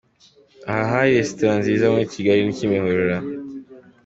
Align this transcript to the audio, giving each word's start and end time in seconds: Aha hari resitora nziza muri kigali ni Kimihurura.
Aha 0.69 0.85
hari 0.91 1.17
resitora 1.17 1.53
nziza 1.61 1.85
muri 1.93 2.11
kigali 2.13 2.41
ni 2.43 2.55
Kimihurura. 2.57 3.17